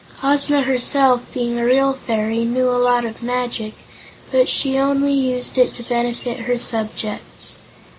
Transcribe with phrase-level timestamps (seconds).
[0.23, 3.75] Ozma herself, being a real fairy, knew a lot of magic,
[4.31, 7.59] but she only used it to benefit her subjects.